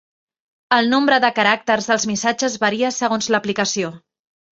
[0.77, 3.93] El nombre de caràcters dels missatges varia segons l'aplicació.